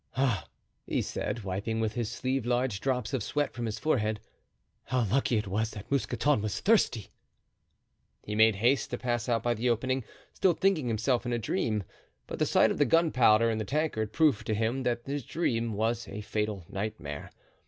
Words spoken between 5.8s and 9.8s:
Mousqueton was thirsty!" He made haste to pass out by the